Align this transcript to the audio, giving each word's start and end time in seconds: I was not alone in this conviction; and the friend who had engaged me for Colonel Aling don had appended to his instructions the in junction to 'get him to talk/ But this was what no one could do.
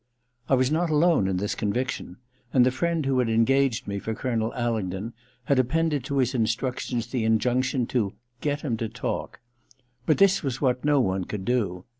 I 0.49 0.55
was 0.55 0.71
not 0.71 0.89
alone 0.89 1.27
in 1.27 1.37
this 1.37 1.53
conviction; 1.53 2.17
and 2.51 2.65
the 2.65 2.71
friend 2.71 3.05
who 3.05 3.19
had 3.19 3.29
engaged 3.29 3.87
me 3.87 3.99
for 3.99 4.15
Colonel 4.15 4.51
Aling 4.55 4.89
don 4.89 5.13
had 5.43 5.59
appended 5.59 6.03
to 6.05 6.17
his 6.17 6.33
instructions 6.33 7.05
the 7.05 7.23
in 7.23 7.37
junction 7.37 7.85
to 7.89 8.13
'get 8.41 8.61
him 8.61 8.77
to 8.77 8.89
talk/ 8.89 9.41
But 10.07 10.17
this 10.17 10.41
was 10.41 10.59
what 10.59 10.83
no 10.83 10.99
one 10.99 11.25
could 11.25 11.45
do. 11.45 11.85